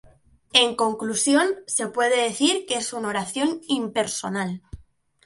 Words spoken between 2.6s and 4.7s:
que es una oración impersonal.